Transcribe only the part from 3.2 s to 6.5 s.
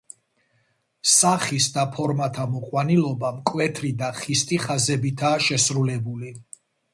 მკვეთრი და ხისტი ხაზებითაა შესრულებული.